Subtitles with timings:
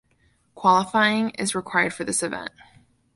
[0.55, 2.49] Qualifying is required for this event.